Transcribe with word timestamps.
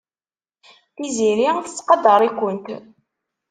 Tiziri 0.95 1.47
tettqadar-ikent. 1.65 2.67